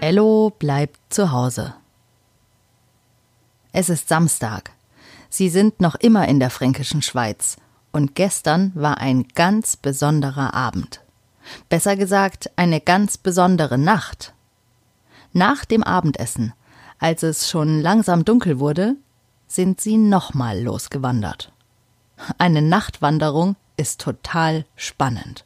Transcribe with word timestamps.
Ello 0.00 0.50
bleibt 0.50 1.00
zu 1.08 1.32
Hause. 1.32 1.74
Es 3.72 3.88
ist 3.88 4.08
Samstag. 4.08 4.72
Sie 5.30 5.48
sind 5.48 5.80
noch 5.80 5.94
immer 5.94 6.28
in 6.28 6.38
der 6.38 6.50
fränkischen 6.50 7.00
Schweiz. 7.00 7.56
Und 7.92 8.14
gestern 8.14 8.72
war 8.74 8.98
ein 8.98 9.26
ganz 9.28 9.78
besonderer 9.78 10.52
Abend. 10.52 11.00
Besser 11.70 11.96
gesagt, 11.96 12.50
eine 12.56 12.82
ganz 12.82 13.16
besondere 13.16 13.78
Nacht. 13.78 14.34
Nach 15.32 15.64
dem 15.64 15.82
Abendessen, 15.82 16.52
als 16.98 17.22
es 17.22 17.48
schon 17.48 17.80
langsam 17.80 18.26
dunkel 18.26 18.58
wurde, 18.58 18.96
sind 19.48 19.80
sie 19.80 19.96
nochmal 19.96 20.60
losgewandert. 20.60 21.52
Eine 22.36 22.60
Nachtwanderung 22.60 23.56
ist 23.78 24.02
total 24.02 24.66
spannend. 24.76 25.45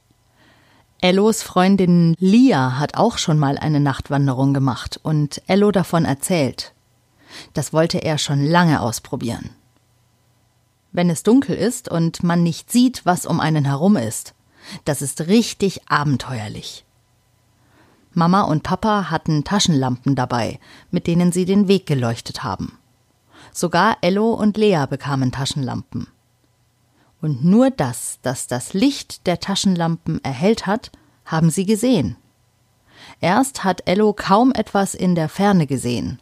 Ellos 1.02 1.42
Freundin 1.42 2.14
Lia 2.18 2.78
hat 2.78 2.94
auch 2.94 3.16
schon 3.16 3.38
mal 3.38 3.56
eine 3.56 3.80
Nachtwanderung 3.80 4.52
gemacht 4.52 5.00
und 5.02 5.40
Ello 5.46 5.70
davon 5.70 6.04
erzählt. 6.04 6.74
Das 7.54 7.72
wollte 7.72 7.98
er 7.98 8.18
schon 8.18 8.44
lange 8.44 8.82
ausprobieren. 8.82 9.50
Wenn 10.92 11.08
es 11.08 11.22
dunkel 11.22 11.56
ist 11.56 11.88
und 11.88 12.22
man 12.22 12.42
nicht 12.42 12.70
sieht, 12.70 13.06
was 13.06 13.24
um 13.24 13.40
einen 13.40 13.64
herum 13.64 13.96
ist, 13.96 14.34
das 14.84 15.00
ist 15.00 15.22
richtig 15.28 15.88
abenteuerlich. 15.88 16.84
Mama 18.12 18.42
und 18.42 18.62
Papa 18.62 19.08
hatten 19.08 19.42
Taschenlampen 19.42 20.16
dabei, 20.16 20.58
mit 20.90 21.06
denen 21.06 21.32
sie 21.32 21.46
den 21.46 21.66
Weg 21.66 21.86
geleuchtet 21.86 22.42
haben. 22.42 22.76
Sogar 23.52 23.96
Ello 24.02 24.34
und 24.34 24.58
Lea 24.58 24.84
bekamen 24.90 25.32
Taschenlampen. 25.32 26.08
Und 27.20 27.44
nur 27.44 27.70
das, 27.70 28.18
das 28.22 28.46
das 28.46 28.72
Licht 28.72 29.26
der 29.26 29.40
Taschenlampen 29.40 30.22
erhellt 30.24 30.66
hat, 30.66 30.90
haben 31.24 31.50
sie 31.50 31.66
gesehen. 31.66 32.16
Erst 33.20 33.64
hat 33.64 33.82
Ello 33.86 34.12
kaum 34.12 34.52
etwas 34.52 34.94
in 34.94 35.14
der 35.14 35.28
Ferne 35.28 35.66
gesehen. 35.66 36.20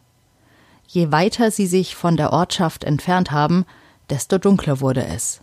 Je 0.87 1.11
weiter 1.11 1.51
sie 1.51 1.67
sich 1.67 1.95
von 1.95 2.17
der 2.17 2.33
Ortschaft 2.33 2.83
entfernt 2.83 3.31
haben, 3.31 3.65
desto 4.09 4.37
dunkler 4.37 4.81
wurde 4.81 5.05
es. 5.05 5.41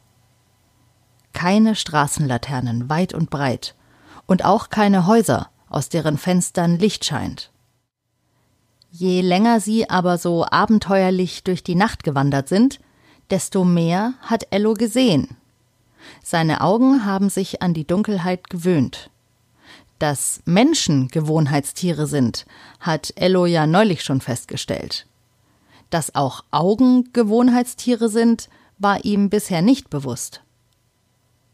Keine 1.33 1.75
Straßenlaternen 1.75 2.89
weit 2.89 3.15
und 3.15 3.31
breit 3.31 3.75
und 4.27 4.45
auch 4.45 4.71
keine 4.71 5.07
Häuser, 5.07 5.51
aus 5.69 5.89
deren 5.89 6.19
Fenstern 6.19 6.79
Licht 6.79 7.05
scheint. 7.05 7.51
Je 8.91 9.21
länger 9.21 9.61
sie 9.61 9.89
aber 9.91 10.19
so 10.19 10.47
abenteuerlich 10.47 11.45
durch 11.45 11.63
die 11.63 11.75
Nacht 11.75 12.03
gewandert 12.03 12.49
sind, 12.49 12.81
desto 13.31 13.65
mehr 13.65 14.15
hat 14.21 14.47
Ello 14.51 14.75
gesehen. 14.75 15.37
Seine 16.23 16.61
Augen 16.61 17.05
haben 17.05 17.31
sich 17.31 17.63
an 17.63 17.75
die 17.75 17.87
Dunkelheit 17.87 18.51
gewöhnt. 18.51 19.11
Dass 19.99 20.41
Menschen 20.45 21.09
Gewohnheitstiere 21.09 22.07
sind, 22.07 22.47
hat 22.81 23.13
Ello 23.17 23.47
ja 23.47 23.67
neulich 23.67 24.05
schon 24.05 24.21
festgestellt. 24.21 25.07
Dass 25.91 26.15
auch 26.15 26.45
Augen 26.51 27.13
Gewohnheitstiere 27.13 28.09
sind, 28.09 28.49
war 28.79 29.05
ihm 29.05 29.31
bisher 29.31 29.63
nicht 29.63 29.89
bewusst. 29.89 30.43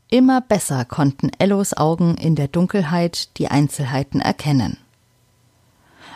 Immer 0.09 0.41
besser 0.41 0.85
konnten 0.85 1.31
Ellos 1.39 1.75
Augen 1.75 2.17
in 2.17 2.35
der 2.35 2.49
Dunkelheit 2.49 3.39
die 3.39 3.49
Einzelheiten 3.49 4.21
erkennen. 4.21 4.77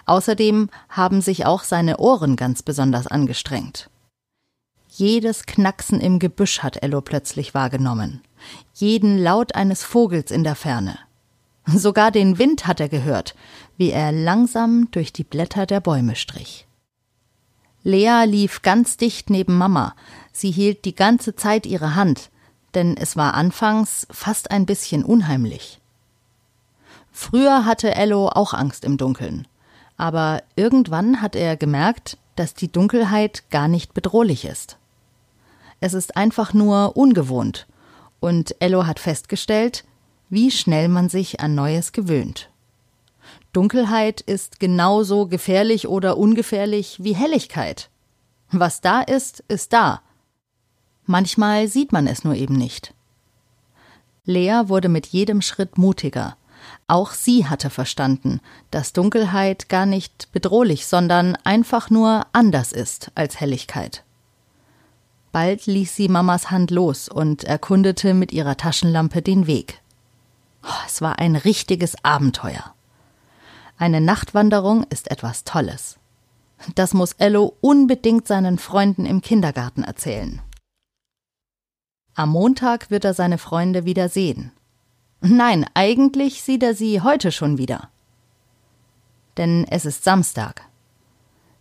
Außerdem 0.04 0.68
haben 0.88 1.20
sich 1.20 1.46
auch 1.46 1.62
seine 1.62 1.96
Ohren 1.98 2.36
ganz 2.36 2.62
besonders 2.62 3.06
angestrengt. 3.06 3.88
Jedes 4.98 5.44
Knacksen 5.44 6.00
im 6.00 6.18
Gebüsch 6.18 6.60
hat 6.60 6.82
Ello 6.82 7.00
plötzlich 7.00 7.52
wahrgenommen, 7.52 8.22
jeden 8.72 9.18
Laut 9.18 9.54
eines 9.54 9.82
Vogels 9.82 10.30
in 10.30 10.42
der 10.42 10.54
Ferne. 10.54 10.98
Sogar 11.66 12.10
den 12.10 12.38
Wind 12.38 12.66
hat 12.66 12.80
er 12.80 12.88
gehört, 12.88 13.34
wie 13.76 13.90
er 13.90 14.10
langsam 14.12 14.88
durch 14.92 15.12
die 15.12 15.24
Blätter 15.24 15.66
der 15.66 15.80
Bäume 15.80 16.16
strich. 16.16 16.66
Lea 17.82 18.24
lief 18.26 18.62
ganz 18.62 18.96
dicht 18.96 19.28
neben 19.28 19.58
Mama, 19.58 19.94
sie 20.32 20.50
hielt 20.50 20.84
die 20.84 20.94
ganze 20.94 21.34
Zeit 21.34 21.66
ihre 21.66 21.94
Hand, 21.94 22.30
denn 22.74 22.96
es 22.96 23.16
war 23.16 23.34
anfangs 23.34 24.06
fast 24.10 24.50
ein 24.50 24.64
bisschen 24.64 25.04
unheimlich. 25.04 25.80
Früher 27.12 27.64
hatte 27.64 27.94
Ello 27.94 28.28
auch 28.28 28.54
Angst 28.54 28.84
im 28.84 28.96
Dunkeln 28.96 29.46
aber 29.96 30.42
irgendwann 30.56 31.22
hat 31.22 31.36
er 31.36 31.56
gemerkt, 31.56 32.18
dass 32.36 32.54
die 32.54 32.70
Dunkelheit 32.70 33.44
gar 33.50 33.68
nicht 33.68 33.94
bedrohlich 33.94 34.44
ist. 34.44 34.76
Es 35.80 35.94
ist 35.94 36.16
einfach 36.16 36.52
nur 36.52 36.96
ungewohnt, 36.96 37.66
und 38.20 38.54
Ello 38.60 38.86
hat 38.86 38.98
festgestellt, 38.98 39.84
wie 40.28 40.50
schnell 40.50 40.88
man 40.88 41.08
sich 41.08 41.40
an 41.40 41.54
Neues 41.54 41.92
gewöhnt. 41.92 42.50
Dunkelheit 43.52 44.20
ist 44.20 44.60
genauso 44.60 45.26
gefährlich 45.26 45.88
oder 45.88 46.16
ungefährlich 46.16 47.02
wie 47.02 47.14
Helligkeit. 47.14 47.90
Was 48.50 48.80
da 48.80 49.00
ist, 49.00 49.44
ist 49.48 49.72
da. 49.72 50.02
Manchmal 51.04 51.68
sieht 51.68 51.92
man 51.92 52.06
es 52.06 52.24
nur 52.24 52.34
eben 52.34 52.54
nicht. 52.54 52.94
Lea 54.24 54.62
wurde 54.66 54.88
mit 54.88 55.06
jedem 55.06 55.40
Schritt 55.40 55.78
mutiger, 55.78 56.36
auch 56.88 57.12
sie 57.12 57.46
hatte 57.46 57.70
verstanden, 57.70 58.40
dass 58.70 58.92
Dunkelheit 58.92 59.68
gar 59.68 59.86
nicht 59.86 60.30
bedrohlich, 60.32 60.86
sondern 60.86 61.36
einfach 61.44 61.90
nur 61.90 62.26
anders 62.32 62.72
ist 62.72 63.10
als 63.14 63.40
Helligkeit. 63.40 64.04
Bald 65.36 65.66
ließ 65.66 65.94
sie 65.94 66.08
Mamas 66.08 66.50
Hand 66.50 66.70
los 66.70 67.10
und 67.10 67.44
erkundete 67.44 68.14
mit 68.14 68.32
ihrer 68.32 68.56
Taschenlampe 68.56 69.20
den 69.20 69.46
Weg. 69.46 69.82
Oh, 70.64 70.82
es 70.86 71.02
war 71.02 71.18
ein 71.18 71.36
richtiges 71.36 72.02
Abenteuer. 72.02 72.74
Eine 73.76 74.00
Nachtwanderung 74.00 74.84
ist 74.84 75.10
etwas 75.10 75.44
Tolles. 75.44 75.98
Das 76.74 76.94
muss 76.94 77.12
Ello 77.18 77.54
unbedingt 77.60 78.26
seinen 78.26 78.56
Freunden 78.56 79.04
im 79.04 79.20
Kindergarten 79.20 79.82
erzählen. 79.82 80.40
Am 82.14 82.30
Montag 82.30 82.90
wird 82.90 83.04
er 83.04 83.12
seine 83.12 83.36
Freunde 83.36 83.84
wieder 83.84 84.08
sehen. 84.08 84.52
Nein, 85.20 85.66
eigentlich 85.74 86.42
sieht 86.42 86.62
er 86.62 86.74
sie 86.74 87.02
heute 87.02 87.30
schon 87.30 87.58
wieder. 87.58 87.90
Denn 89.36 89.66
es 89.68 89.84
ist 89.84 90.02
Samstag. 90.02 90.62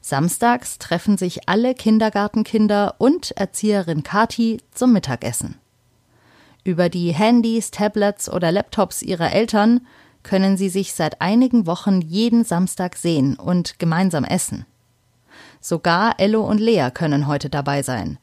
Samstags 0.07 0.77
treffen 0.77 1.17
sich 1.17 1.49
alle 1.49 1.73
Kindergartenkinder 1.73 2.93
und 2.99 3.31
Erzieherin 3.31 4.03
Kati 4.03 4.61
zum 4.69 4.93
Mittagessen. 4.93 5.55
Über 6.63 6.89
die 6.89 7.11
Handys, 7.11 7.71
Tablets 7.71 8.29
oder 8.29 8.51
Laptops 8.51 9.01
ihrer 9.01 9.31
Eltern 9.31 9.81
können 10.21 10.57
sie 10.57 10.69
sich 10.69 10.93
seit 10.93 11.21
einigen 11.21 11.65
Wochen 11.65 12.01
jeden 12.01 12.43
Samstag 12.43 12.97
sehen 12.97 13.35
und 13.35 13.79
gemeinsam 13.79 14.25
essen. 14.25 14.67
Sogar 15.59 16.19
Ello 16.19 16.47
und 16.47 16.59
Lea 16.59 16.89
können 16.93 17.25
heute 17.25 17.49
dabei 17.49 17.81
sein, 17.81 18.19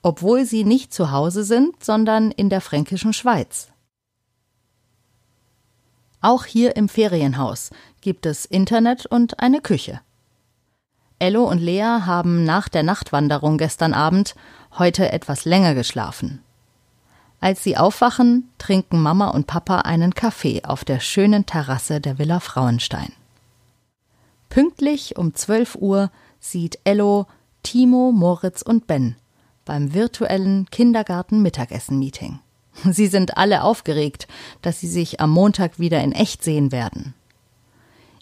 obwohl 0.00 0.46
sie 0.46 0.64
nicht 0.64 0.94
zu 0.94 1.10
Hause 1.10 1.44
sind, 1.44 1.84
sondern 1.84 2.30
in 2.30 2.48
der 2.48 2.62
fränkischen 2.62 3.12
Schweiz. 3.12 3.68
Auch 6.22 6.46
hier 6.46 6.76
im 6.76 6.88
Ferienhaus 6.88 7.72
gibt 8.00 8.24
es 8.24 8.46
Internet 8.46 9.04
und 9.04 9.38
eine 9.38 9.60
Küche. 9.60 10.00
Ello 11.18 11.44
und 11.44 11.58
Lea 11.58 12.00
haben 12.04 12.44
nach 12.44 12.68
der 12.68 12.82
Nachtwanderung 12.82 13.58
gestern 13.58 13.94
Abend 13.94 14.34
heute 14.78 15.12
etwas 15.12 15.44
länger 15.44 15.74
geschlafen. 15.74 16.42
Als 17.40 17.62
sie 17.62 17.76
aufwachen, 17.76 18.48
trinken 18.58 19.00
Mama 19.00 19.28
und 19.28 19.46
Papa 19.46 19.80
einen 19.80 20.14
Kaffee 20.14 20.62
auf 20.64 20.84
der 20.84 21.00
schönen 21.00 21.46
Terrasse 21.46 22.00
der 22.00 22.18
Villa 22.18 22.40
Frauenstein. 22.40 23.12
Pünktlich 24.48 25.16
um 25.16 25.34
12 25.34 25.76
Uhr 25.76 26.10
sieht 26.40 26.78
Ello 26.84 27.26
Timo, 27.62 28.12
Moritz 28.12 28.62
und 28.62 28.86
Ben 28.86 29.16
beim 29.64 29.92
virtuellen 29.92 30.66
Kindergarten-Mittagessen-Meeting. 30.70 32.38
Sie 32.90 33.08
sind 33.08 33.36
alle 33.36 33.64
aufgeregt, 33.64 34.28
dass 34.62 34.80
sie 34.80 34.88
sich 34.88 35.20
am 35.20 35.30
Montag 35.30 35.78
wieder 35.78 36.00
in 36.02 36.12
echt 36.12 36.44
sehen 36.44 36.72
werden. 36.72 37.14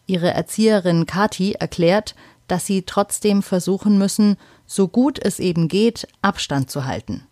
Ihre 0.07 0.33
Erzieherin 0.33 1.07
Kati 1.07 1.53
erklärt, 1.53 2.15
dass 2.49 2.67
sie 2.67 2.83
trotzdem 2.83 3.43
versuchen 3.43 3.99
müssen, 3.99 4.37
so 4.67 4.89
gut 4.89 5.19
es 5.19 5.39
eben 5.39 5.69
geht, 5.69 6.07
Abstand 6.23 6.71
zu 6.71 6.85
halten 6.85 7.27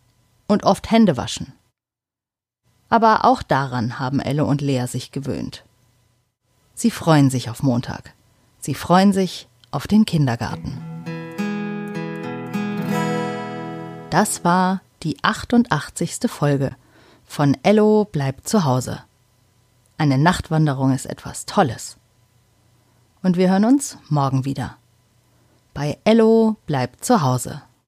und 0.47 0.65
oft 0.65 0.91
Hände 0.91 1.17
waschen. 1.17 1.53
Aber 2.89 3.25
auch 3.25 3.43
daran 3.43 3.99
haben 3.99 4.21
Elle 4.21 4.45
und 4.45 4.61
Lea 4.61 4.87
sich 4.87 5.13
gewöhnt. 5.13 5.65
Sie 6.75 6.91
freuen 6.91 7.31
sich 7.31 7.49
auf 7.49 7.63
Montag. 7.63 8.15
Sie 8.59 8.75
freuen 8.75 9.13
sich 9.13 9.49
auf 9.71 9.87
den 9.87 10.05
Kindergarten. 10.05 10.81
Das 14.11 14.45
war 14.45 14.83
die 15.03 15.17
88. 15.23 16.19
Folge 16.27 16.77
von 17.25 17.57
Ello 17.63 18.05
bleibt 18.05 18.47
zu 18.47 18.65
Hause. 18.65 19.03
Eine 19.97 20.19
Nachtwanderung 20.19 20.93
ist 20.93 21.07
etwas 21.07 21.47
Tolles. 21.47 21.97
Und 23.23 23.39
wir 23.39 23.49
hören 23.49 23.65
uns 23.65 23.97
morgen 24.11 24.45
wieder. 24.45 24.77
Bei 25.75 25.99
Ello 26.05 26.57
bleibt 26.67 27.05
zu 27.05 27.23
Hause. 27.23 27.63